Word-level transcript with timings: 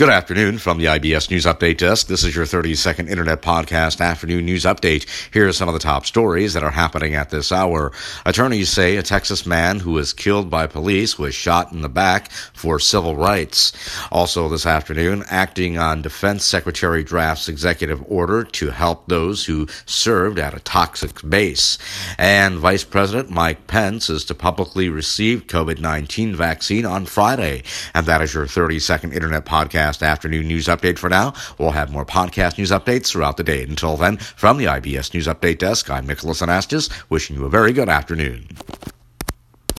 Good 0.00 0.08
afternoon 0.08 0.56
from 0.56 0.78
the 0.78 0.86
IBS 0.86 1.30
News 1.30 1.44
Update 1.44 1.76
Desk. 1.76 2.06
This 2.06 2.24
is 2.24 2.34
your 2.34 2.46
30 2.46 2.74
second 2.74 3.08
Internet 3.08 3.42
Podcast 3.42 4.00
Afternoon 4.00 4.46
News 4.46 4.64
Update. 4.64 5.06
Here 5.30 5.46
are 5.46 5.52
some 5.52 5.68
of 5.68 5.74
the 5.74 5.78
top 5.78 6.06
stories 6.06 6.54
that 6.54 6.62
are 6.62 6.70
happening 6.70 7.14
at 7.14 7.28
this 7.28 7.52
hour. 7.52 7.92
Attorneys 8.24 8.70
say 8.70 8.96
a 8.96 9.02
Texas 9.02 9.44
man 9.44 9.80
who 9.80 9.90
was 9.90 10.14
killed 10.14 10.48
by 10.48 10.66
police 10.66 11.18
was 11.18 11.34
shot 11.34 11.72
in 11.72 11.82
the 11.82 11.88
back 11.90 12.30
for 12.30 12.78
civil 12.78 13.14
rights. 13.14 13.74
Also 14.10 14.48
this 14.48 14.64
afternoon, 14.64 15.22
acting 15.28 15.76
on 15.76 16.00
Defense 16.00 16.46
Secretary 16.46 17.04
Draft's 17.04 17.50
executive 17.50 18.02
order 18.10 18.42
to 18.42 18.70
help 18.70 19.06
those 19.06 19.44
who 19.44 19.68
served 19.84 20.38
at 20.38 20.54
a 20.54 20.60
toxic 20.60 21.20
base. 21.28 21.76
And 22.16 22.58
Vice 22.58 22.84
President 22.84 23.28
Mike 23.28 23.66
Pence 23.66 24.08
is 24.08 24.24
to 24.24 24.34
publicly 24.34 24.88
receive 24.88 25.46
COVID 25.46 25.78
19 25.78 26.34
vaccine 26.34 26.86
on 26.86 27.04
Friday. 27.04 27.64
And 27.92 28.06
that 28.06 28.22
is 28.22 28.32
your 28.32 28.46
30 28.46 28.78
second 28.78 29.12
Internet 29.12 29.44
Podcast 29.44 29.89
podcast 29.90 30.02
afternoon 30.04 30.46
news 30.46 30.66
update 30.66 30.98
for 30.98 31.10
now. 31.10 31.34
We'll 31.58 31.72
have 31.72 31.90
more 31.90 32.06
podcast 32.06 32.58
news 32.58 32.70
updates 32.70 33.08
throughout 33.08 33.36
the 33.36 33.42
day. 33.42 33.64
Until 33.64 33.96
then, 33.96 34.18
from 34.18 34.56
the 34.56 34.66
IBS 34.66 35.12
News 35.12 35.26
Update 35.26 35.58
Desk, 35.58 35.90
I'm 35.90 36.06
Nicholas 36.06 36.40
Anastas, 36.40 36.90
wishing 37.10 37.36
you 37.36 37.44
a 37.44 37.50
very 37.50 37.72
good 37.72 37.88
afternoon. 37.88 38.46